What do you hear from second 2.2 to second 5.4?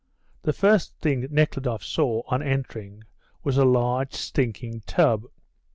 on entering, was a large, stinking tub.